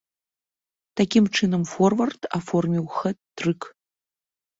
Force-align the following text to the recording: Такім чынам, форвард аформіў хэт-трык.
Такім 1.01 1.25
чынам, 1.39 1.61
форвард 1.73 2.21
аформіў 2.39 2.85
хэт-трык. 2.97 3.61